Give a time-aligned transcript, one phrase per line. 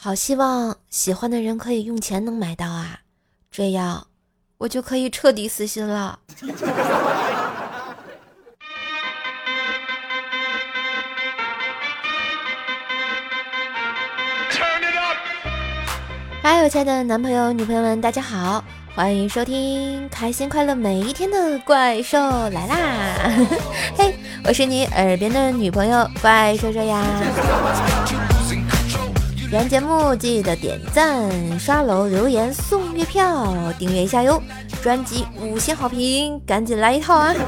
[0.00, 3.00] 好希望喜欢的人可以用钱能买到啊，
[3.50, 4.06] 这样
[4.58, 6.20] 我就可以彻底死心了。
[16.40, 18.62] 嗨，我亲爱的男朋友、女朋友们，大家好，
[18.94, 22.20] 欢迎收听开心快乐每一天的怪兽
[22.50, 23.46] 来啦！
[23.98, 27.04] 嘿，我是你耳边的女朋友怪兽兽呀。
[29.48, 34.42] 喜欢节目记得点赞、刷楼、留言、送月票、订阅一下哟！
[34.82, 37.34] 专辑五星好评，赶紧来一套啊！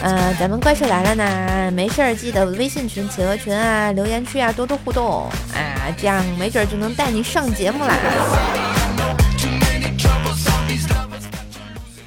[0.00, 7.96] 呃，咱们怪兽来了呢，没事儿记得微信群、企鹅群啊、留言区啊多多互动啊，这样没准就能带你上节目啦。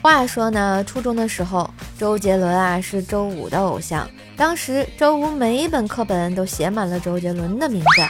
[0.07, 8.01] 话说呢，初中的时候，周杰伦啊是周五的偶像，当时周五每一本课本都写满了周杰伦的名字。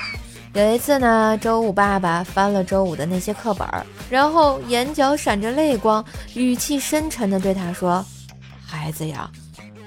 [0.54, 3.68] 有一次呢，周五爸爸翻了周五的那些课本，
[4.12, 8.06] 然后眼角闪着泪光，语气深沉地对他说
[8.64, 9.28] ：“孩子呀。”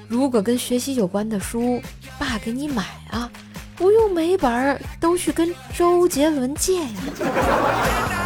[0.09, 1.81] 如果跟学习有关的书，
[2.19, 3.31] 爸给你买啊，
[3.77, 8.20] 不用每本都去跟周杰伦借呀。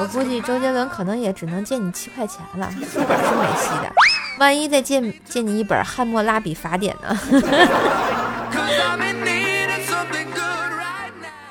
[0.00, 3.92] 我估计周杰伦可能也只能借你七块钱了，书本是没戏的，
[4.38, 7.18] 万一再借借你一本《汉谟拉比法典》呢？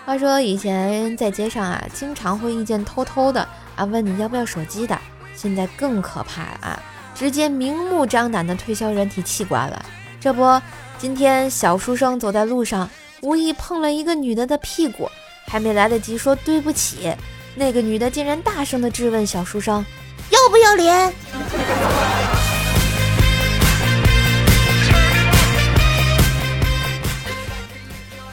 [0.06, 4.98] 话说以前在街上啊，经常会遇见偷偷的啊问你要不要手机的，
[5.36, 6.80] 现在更可怕了啊！
[7.14, 9.86] 直接明目张胆的推销人体器官了，
[10.22, 10.62] 这不，
[10.98, 12.90] 今天小书生走在路上，
[13.22, 15.10] 无意碰了一个女的的屁股，
[15.46, 17.14] 还没来得及说对不起，
[17.60, 19.84] 那个女的竟然大声的质问小书生，
[20.30, 21.12] 要不要脸？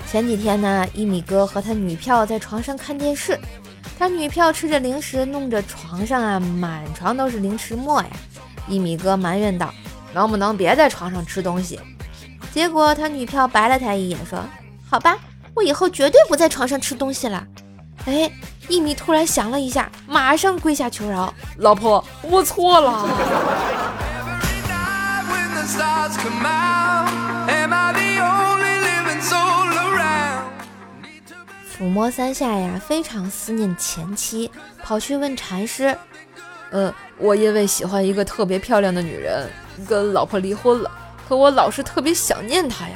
[0.06, 3.40] 前几天呢，一米哥和他女票在床上看电视，
[3.98, 8.10] 他女票吃着零食，弄着床上啊，满床都是零食沫呀。
[8.68, 9.72] 一米哥埋怨道
[10.12, 11.80] ：“能不能别在床上吃东西？”
[12.52, 14.38] 结果他女票白了他一眼，说
[14.86, 15.16] ：“好吧，
[15.54, 17.42] 我以后绝对不在床上吃东西了。”
[18.06, 18.30] 哎，
[18.68, 23.06] 一米突然想了一下，马上跪下求饶：“老婆，我错了。”
[31.76, 34.50] 抚摸三下呀，非常思念前妻，
[34.82, 35.96] 跑去问禅师。
[36.70, 39.50] 呃，我因为喜欢一个特别漂亮的女人，
[39.86, 40.90] 跟老婆离婚了。
[41.28, 42.94] 可我老是特别想念她呀。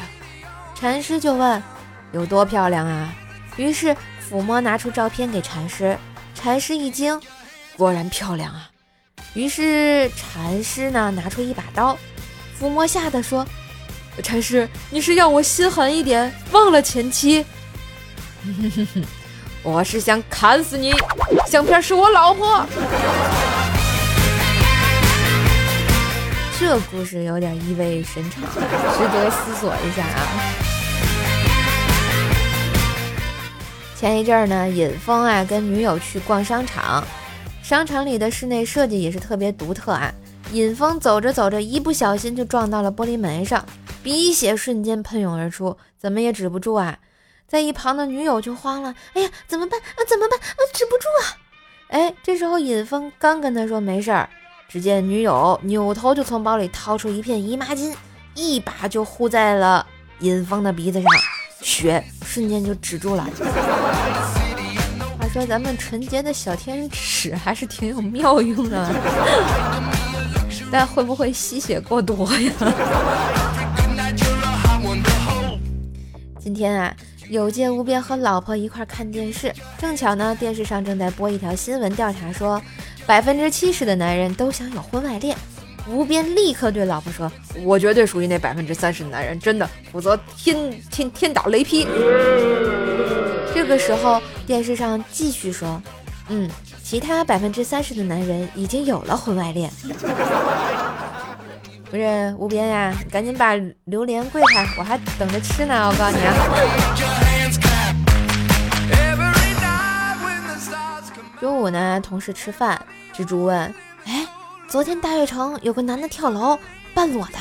[0.75, 1.63] 禅师就问，
[2.13, 3.13] 有多漂亮啊？
[3.57, 3.95] 于是
[4.31, 5.97] 抚摸拿出照片给禅师，
[6.35, 7.19] 禅师一惊，
[7.79, 8.69] 果然漂亮啊。
[9.33, 11.99] 于是禅师呢拿出一把刀，
[12.61, 13.47] 抚摸吓得说，
[14.23, 17.47] 禅师，你是要我心狠一点，忘了前妻？
[19.63, 20.93] 我是想砍死你，
[21.47, 22.67] 相片是我老婆。
[26.61, 30.78] 这故事有点意味深长，值得思索一下啊。
[33.99, 37.05] 前一阵儿呢，尹峰啊跟女友去逛商场，
[37.65, 40.15] 商场里的室内设计也是特别独特啊。
[40.53, 43.67] 尹峰走着走着，一不小心就撞到了玻璃门上，
[44.01, 46.97] 鼻血瞬间喷涌而出，怎么也止不住啊。
[47.49, 49.99] 在一旁的女友就慌了，哎呀，怎么办啊？
[50.09, 50.61] 怎么办啊？
[50.73, 51.35] 止不住啊！
[51.89, 54.31] 哎，这时候尹峰刚跟他说没事儿。
[54.69, 57.93] 只见女友扭头就从包里掏出一片姨妈巾，
[58.37, 59.85] 一把就呼在了
[60.21, 61.11] 尹峰的鼻子上，
[61.63, 63.29] 血瞬间就止住了。
[65.19, 68.91] 话说咱们纯洁的小天使还是挺有妙用的，
[70.71, 72.53] 但会不会吸血过多呀？
[76.41, 76.95] 今天啊，
[77.29, 82.61] 有界无边和老婆一块看电视，正巧呢，电视上正在播一条新闻调查，说。
[83.07, 85.35] 百分之七十的男人都想有婚外恋，
[85.89, 87.31] 无边立刻对老婆说
[87.65, 91.87] ：“我绝对属于那百分之三十的男人，真的，否则天天天打雷劈。”
[93.55, 95.83] 这个时候，电视上继续说
[96.29, 96.49] ：“嗯，
[96.83, 99.71] 其他百分之三十的男人已经有了婚外恋。”
[101.91, 105.89] 不是无边呀，赶紧把榴莲跪开，我还等着吃呢。
[105.89, 106.35] 我告诉你啊。
[111.41, 112.79] 中午呢，同事吃饭，
[113.17, 113.75] 蜘蛛问
[114.05, 114.27] ：“哎，
[114.69, 116.59] 昨天大悦城有个男的跳楼，
[116.93, 117.39] 半裸的。”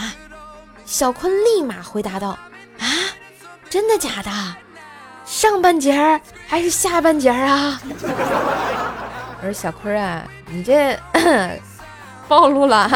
[0.85, 2.29] 小坤立马回答道
[2.79, 2.87] ：“啊，
[3.69, 4.31] 真的假的？
[5.25, 7.81] 上半截儿还是下半截儿啊？”
[9.39, 10.97] 我说：“小坤啊，你这
[12.29, 12.89] 暴露了。”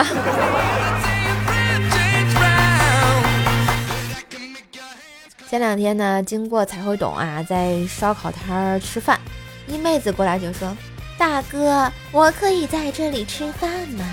[5.50, 9.20] 前两天呢，经过才会懂啊，在烧烤摊儿吃饭，
[9.68, 10.74] 一妹子过来就说
[11.22, 14.04] ：“大哥，我可以在这里吃饭吗？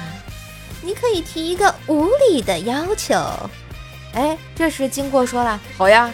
[0.82, 3.14] 你可以提一个无理的要求。”
[4.12, 6.12] 哎，这时经过说了：“好呀。”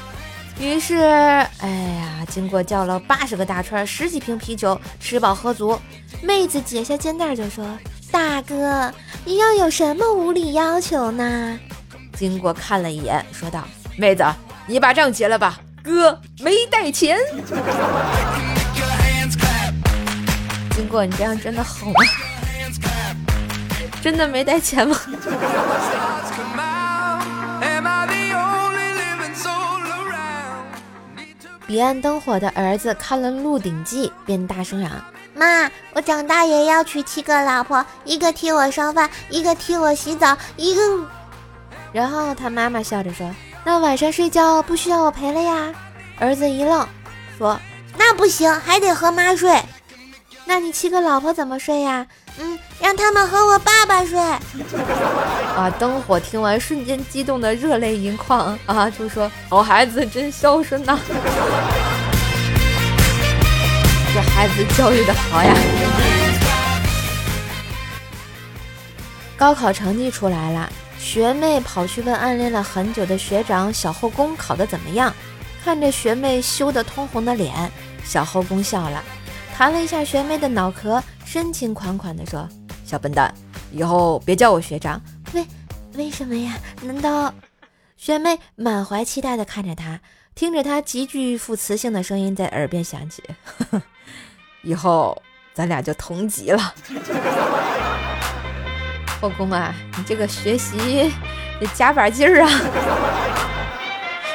[0.61, 0.95] 于是，
[1.59, 5.77] 哎呀，经过叫了八十个大串，十几瓶啤酒，吃饱喝足。
[6.23, 7.67] 妹子解下肩带就说
[8.13, 8.95] ：“大哥，
[9.25, 11.59] 你要有什么无理要求呢？”
[12.17, 13.67] 经过看了一眼，说道
[13.99, 14.25] ：“妹子，
[14.69, 17.19] 你把账结了吧，哥没带钱。”
[21.03, 21.95] 你这样真的好吗？
[24.03, 24.95] 真的没带钱吗？
[31.67, 34.91] 彼岸灯火的儿子看了《鹿鼎记》，便大声嚷
[35.35, 40.83] ：“妈，我长大也要娶七个老婆，一个替我烧饭，一个替我洗澡，一个……”
[41.91, 45.73] 然后他妈妈笑着说：“那晚上睡觉不需要我陪了呀？”
[46.21, 46.87] 儿子一愣，
[47.39, 47.59] 说
[47.97, 49.59] ：“那不行，还得和妈睡。
[50.47, 52.07] 那你七个老婆怎么睡呀？”
[52.41, 54.19] 嗯，让他们和我爸爸睡。
[55.57, 55.71] 啊！
[55.79, 58.91] 灯火听完，瞬间激动的热泪盈眶啊！
[58.91, 60.99] 就说好孩子真孝顺呐，
[64.13, 65.55] 这孩子教育的好呀。
[69.37, 70.69] 高考成绩出来了，
[70.99, 75.15] 学妹跑去问暗恋了很久的学长小后宫考得怎么样。
[75.65, 77.71] 看着学妹羞得通红的脸，
[78.05, 79.03] 小后宫笑了，
[79.57, 81.03] 弹了一下学妹的脑壳。
[81.25, 82.49] 深情款款地说
[82.85, 83.33] ：“小笨蛋，
[83.73, 85.01] 以后别叫我学长。
[85.33, 85.47] 为
[85.95, 86.55] 为什么呀？
[86.83, 87.33] 难道？”
[87.97, 90.01] 学妹满怀期待地看着他，
[90.35, 93.23] 听着他极具副词性的声音在耳边响起
[94.63, 95.23] ：“以后
[95.55, 96.75] 咱俩就同级了。
[99.23, 100.77] ”后宫啊，你这个学习
[101.59, 102.51] 得加把劲儿啊！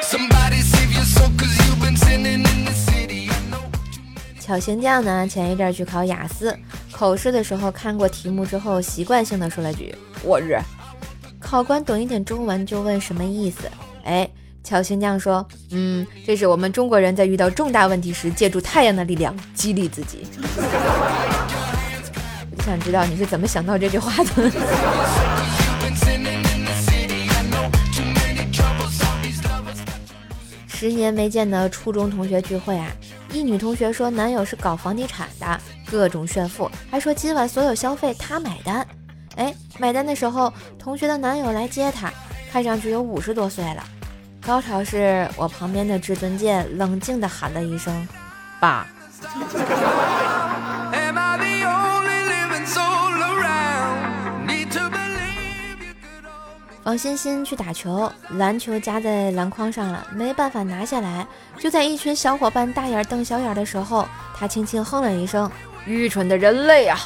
[4.50, 6.52] 小行将呢，前一阵去考雅思。
[6.90, 9.94] 口试的时候看过题目之后，习惯性的说了句
[10.26, 10.58] “我日”。
[11.38, 13.70] 考官懂一点中文，就问什么意思。
[14.02, 14.28] 哎，
[14.64, 20.26] 巧心匠说：“嗯，这是我们中国人在遇到重大问题时，借助太阳的力量激励自己。”
[22.50, 24.50] 我想知道你是怎么想到这句话的。
[30.66, 32.86] 十年没见的初中同学聚会啊，
[33.32, 35.60] 一女同学说男友是搞房地产的。
[35.90, 38.86] 各种炫富，还说今晚所有消费她买单。
[39.36, 42.12] 哎，买单的时候，同学的男友来接她，
[42.52, 43.84] 看上去有五十多岁了。
[44.40, 48.06] 高潮是我旁边的至尊剑冷静地喊了一声
[48.60, 48.86] ：“爸。”
[56.90, 61.24] 王欣欣去打球，篮球夹在篮筐上了，没办法拿下来。
[61.56, 65.48] 就在一群小伙伴大眼瞪小眼的时候，他轻轻哼了一声。
[65.86, 66.98] 愚蠢的人类啊！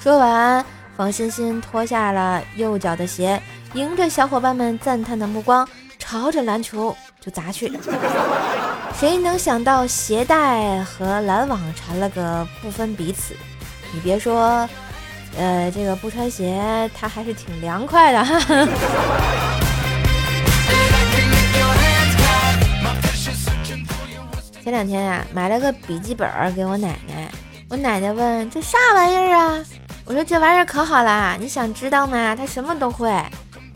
[0.00, 0.64] 说完，
[0.96, 3.38] 冯欣欣脱下了右脚的鞋，
[3.74, 5.68] 迎着小伙伴们赞叹的目光，
[5.98, 7.70] 朝着篮球就砸去。
[8.94, 13.34] 谁能想到鞋带和篮网缠了个不分彼此？
[13.92, 14.66] 你别说，
[15.36, 18.40] 呃，这个不穿鞋，它还是挺凉快的哈。
[24.62, 27.30] 前两天呀，买了个笔记本给我奶奶。
[27.68, 29.64] 我奶奶问：“这啥玩意儿啊？”
[30.06, 32.34] 我说：“这玩意儿可好啦，你想知道吗？
[32.34, 33.08] 它什么都会。”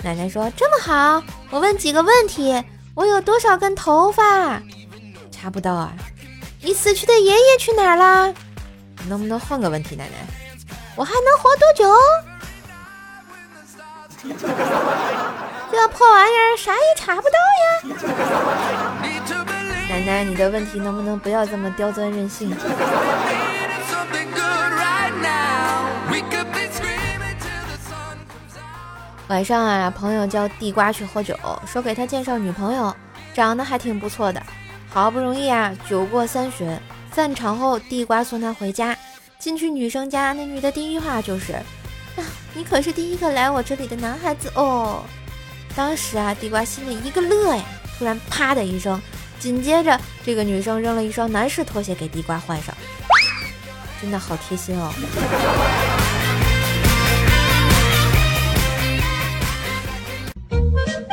[0.03, 2.63] 奶奶说：“这么好，我问几个问题。
[2.95, 4.61] 我有多少根头发？
[5.31, 5.93] 查不到啊。
[6.63, 8.35] 你死去的爷爷去哪儿了？
[9.09, 10.40] 能不能换个问题，奶奶？
[10.97, 11.85] 我还能活多久？
[15.73, 17.65] 这破玩意儿啥也查不到呀。
[19.89, 22.55] 奶奶，你的问题能不能不要这么刁钻任性？”
[29.29, 32.95] 晚上啊，朋友叫地瓜去喝酒，说给他介绍女朋友，
[33.33, 34.43] 长得还挺不错的。
[34.91, 36.79] 好不容易啊，酒过三巡，
[37.13, 38.97] 散场后，地瓜送他回家。
[39.41, 41.55] 进去女生家，那女的第一句话就是
[42.15, 42.21] ：“啊，
[42.53, 45.03] 你可是第一个来我这里的男孩子哦。”
[45.75, 47.65] 当时啊，地瓜心里一个乐呀，
[47.99, 49.01] 突然啪的一声，
[49.39, 52.75] 紧接着这个女生扔了一双男士拖鞋给地瓜换上，
[54.03, 54.93] 真的好贴心哦。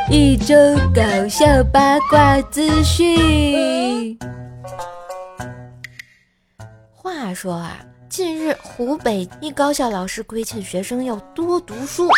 [0.09, 0.55] 一周
[0.93, 4.17] 搞笑八卦资讯。
[6.93, 7.77] 话说啊，
[8.17, 12.09] 近日湖北一高校老师规劝学生要多读书，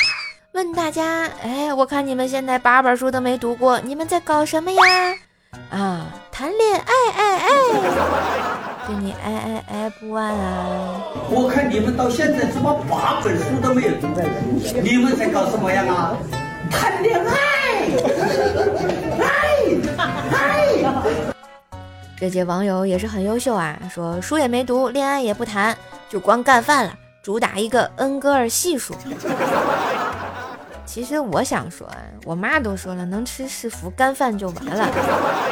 [0.53, 4.81] 问大家：哎，我看你们现在八本书都没读过，你们在搞什么呀？
[5.69, 7.49] 啊，谈恋爱爱爱，
[8.87, 11.01] 对你爱爱爱不完啊！
[11.29, 14.07] 我看你们到现在怎么八本书都没有读，
[14.81, 15.83] 你们在搞什么呀？
[15.85, 16.15] 啊？
[16.71, 17.33] 谈恋爱，
[19.19, 19.27] 爱
[20.81, 21.33] 爱。
[22.19, 25.77] 这届网友也是很优秀啊，说书也没读，恋爱也不谈，
[26.09, 28.93] 就光干饭了，主打一个恩格尔系数。
[30.85, 31.95] 其实我想说啊，
[32.25, 34.85] 我妈都说了，能吃是福，干饭就完了。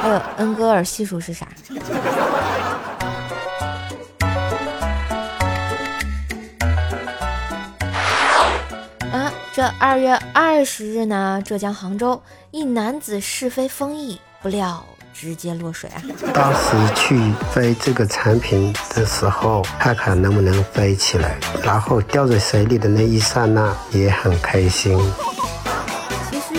[0.01, 1.47] 还有恩格尔系数是啥？
[9.13, 12.21] 啊，这二月二十日呢，浙江杭州
[12.51, 14.85] 一男子试飞风翼，不料
[15.19, 16.03] 直接落水啊！
[16.31, 24.95] 当时去飞这个产品的时候，看看能不能飞起来，然后掉在水里的那一刹那，也很开心。
[26.29, 26.53] 其实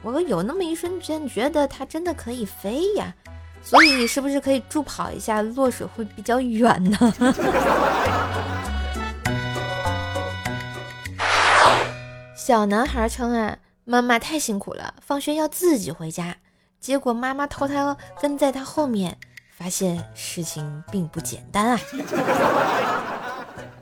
[0.00, 3.12] 我有那么一瞬间觉得它真的可以飞呀，
[3.64, 6.96] 所以是不是可以助跑一下，落水会比较远呢？
[12.36, 16.36] 小男孩称啊，妈妈太辛苦了，放学要自己回家，
[16.80, 17.74] 结果妈妈偷偷
[18.20, 19.14] 跟在他后面，
[19.58, 21.80] 发现事情并不简单啊。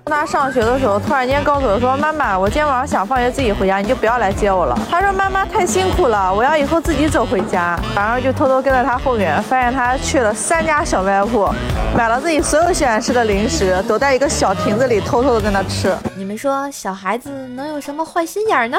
[0.04, 11.46] 他上学的时候，突然间告诉我说：“妈妈，我今天晚上想放学自己回家，你就不要来接我了。”他说：“妈妈太辛苦了，我要以后自己走回家。”然后就偷偷跟在他后面，发现他去了三家小卖部，
[11.94, 15.94] 买了自己所有喜欢吃的零食，躲在一个小亭子里偷偷的跟他吃。
[16.16, 18.78] 你们说小孩子能有什么坏心眼呢？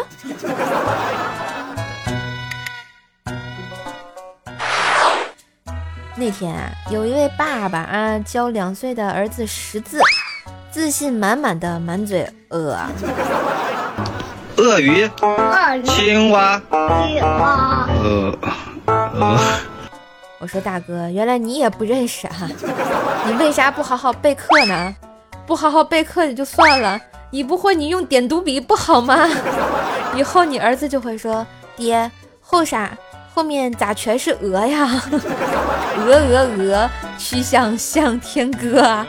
[6.20, 10.02] 那天啊，有一位爸爸啊教两岁的儿子识字。
[10.70, 12.78] 自信满满的满嘴呃，
[14.58, 18.38] 鳄鱼，鳄鱼，青蛙，青蛙，呃，
[18.86, 19.40] 呃。
[20.38, 22.48] 我说大哥，原来你也不认识啊？
[23.26, 24.96] 你为啥不好好备课呢？
[25.48, 27.00] 不好好备课也就算了，
[27.32, 29.28] 你不会你用点读笔不好吗？
[30.16, 31.46] 以后你儿子就会说，
[31.76, 32.12] 爹
[32.42, 32.92] 后啥
[33.40, 35.02] 后面咋全是鹅呀？
[35.96, 39.08] 鹅鹅鹅，曲项向天歌啊！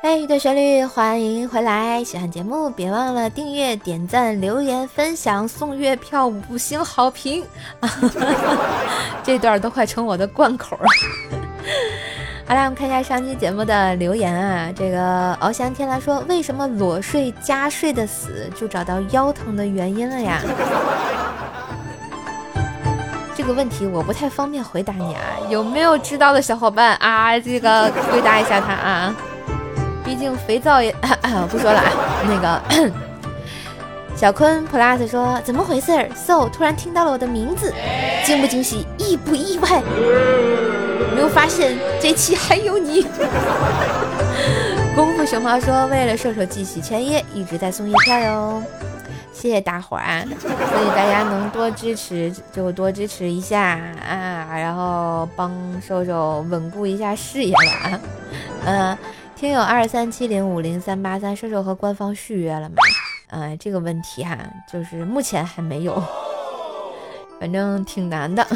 [0.00, 2.02] 哎，一段旋律，欢迎回来！
[2.02, 7.44] 喜欢节目别忘了订阅、点赞、留言、分享、送月票、五星好评，
[9.22, 10.88] 这段都快成我的贯口了。
[12.46, 14.70] 好了，我们看一下上期节目的留言啊。
[14.76, 20.42] 这个翱翔天来说，为什么裸睡加睡的死就找到腰疼的原因了呀？
[23.34, 27.38] 这个问题我不太方便回答你啊，有没有知道的小伙伴啊？
[27.40, 29.14] 这个回答一下他啊。
[30.04, 30.94] 毕竟肥皂也
[31.50, 31.90] 不说了啊。
[32.28, 32.60] 那个
[34.14, 37.72] 小坤 plus 说怎么回事？so 突然听到了我的名字，
[38.22, 39.82] 惊不惊喜，意不意外？
[41.12, 43.02] 没有发现这期还有你。
[44.94, 48.62] 功夫熊猫说为了射手寄喜千叶，一直在送月票哟。
[49.32, 50.24] 谢谢大伙儿啊！
[50.40, 58.00] 所以大家能多支持就多支持一下啊，然后帮瘦瘦稳固一下事业吧。
[58.64, 58.96] 嗯。
[59.36, 62.76] 听友二三七零五零三八三，射手和官方续约了吗？
[63.28, 64.38] 呃，这个问题哈，
[64.72, 66.00] 就是目前还没有，
[67.40, 68.46] 反正挺难的，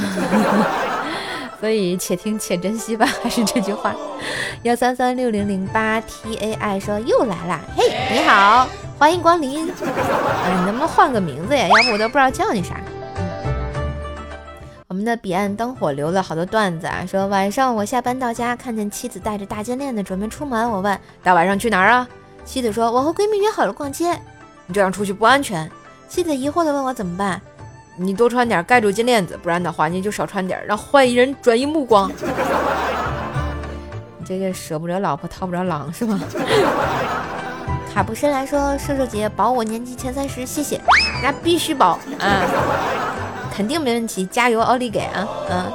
[1.61, 3.95] 所以且听且珍惜吧，还是这句话。
[4.63, 9.69] 幺三三六零零八 T A I 说又来啦，嘿，你好，欢迎光临。
[9.69, 9.75] 啊，
[10.49, 11.69] 你能不能换个名字呀？
[11.69, 12.81] 要不我都不知道叫你啥。
[14.87, 22.09] 我们的彼岸灯火留了好多段子啊，说晚上我下班到家，看见妻子带着大金链子准备出门，我问大晚上去哪儿啊？
[22.45, 24.13] 妻子说我和闺蜜约好了逛街。
[24.67, 25.71] 你这样出去不安全。
[26.09, 27.41] 妻子疑惑的问我怎么办？
[27.99, 32.11] 你多穿点盖住金链子，不然的话你就少穿点，让坏人转移目光。
[34.19, 36.21] 你这个舍不得老婆套不着狼是吗？
[37.93, 40.81] 卡布申来说，射手姐保我年级前三十，谢谢，
[41.23, 42.43] 那必须保啊。
[43.53, 45.27] 肯定没问题，加油，奥利给啊！
[45.51, 45.73] 嗯，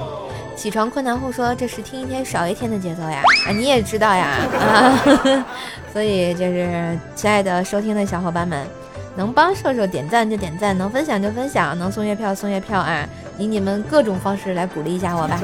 [0.55, 5.43] 起床困难户说这是听一天少一天的节奏呀，啊，你也知道呀，啊，
[5.91, 8.65] 所以就是亲爱的收听的小伙伴们，
[9.15, 15.39] 能帮射手点赞就点赞，能分享就分享，能送月票送月票啊，以你们各种方式来鼓励一下我吧。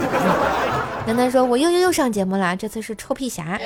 [1.06, 3.60] 楠楠说，我又又又上节目了，这次是臭屁侠。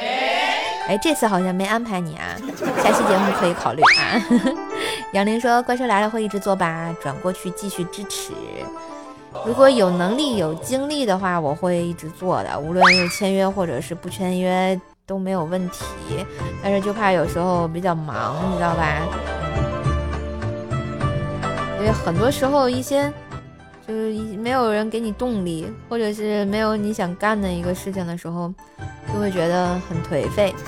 [0.88, 2.36] 哎，这次好像没安排你啊，
[2.84, 4.20] 下期节目可以考虑啊。
[5.14, 8.34] 杨林说：“怪兽来了会一直做吧，转过去继续支持。
[9.46, 15.86] 如果有能力有精力的话，我会一直做的，无论是签约或者是不签约，都没有问题，
[16.62, 19.08] 但是就怕有时候比较忙，你知道吧？
[21.84, 23.12] 为很多时候一些
[23.88, 28.54] 就是没有人给你动力，或者是没有你想干的一个事情的时候，
[29.14, 30.54] 就会觉得很颓废。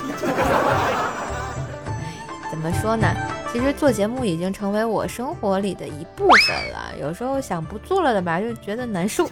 [2.51, 3.07] 怎么说呢？
[3.51, 6.91] 其实做节目已经成为我生活里的一部分了。
[6.99, 9.29] 有时候想不做了的吧，就觉得难受。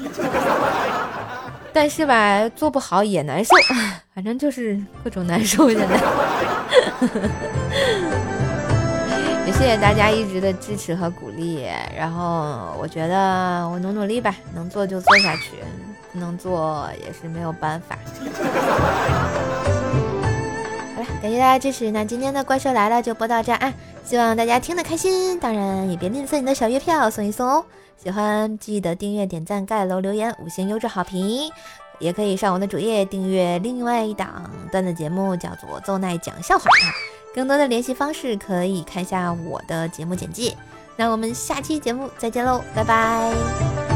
[1.73, 3.49] 但是吧，做不好也难受，
[4.15, 5.69] 反正就是各种难受。
[5.69, 5.99] 现在，
[9.53, 11.65] 谢谢大家一直的支持和鼓励。
[11.95, 15.51] 然后我觉得我努努力吧，能做就做下去，
[16.11, 17.97] 不能做也是没有办法。
[20.95, 21.89] 好了，感谢大家支持。
[21.91, 27.63] 那今天的怪兽来了就播到这啊，希望大家听得开心，当然也别吝啬你的小月票，送一送哦。
[28.03, 31.49] 喜欢记得订阅、点赞、盖楼、留言、五星优质好评，
[31.99, 36.65] 也可以上我的主页订阅另外一档段子节目，叫做《奏奈讲笑话》。
[37.33, 40.55] 更多的联系方式可以看一下我的节目简介。
[40.95, 43.92] 那我们下期节目再见喽，拜拜。